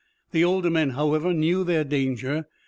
The 0.31 0.43
older 0.43 0.71
men, 0.71 0.89
however, 0.97 1.31
knew 1.31 1.63
their 1.63 1.83
danger. 1.83 2.47